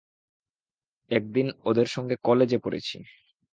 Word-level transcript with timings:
একদিন 1.11 1.47
ওদের 1.65 1.87
সঙ্গে 1.87 2.15
কালেজে 2.23 2.57
পড়েছি। 2.57 2.97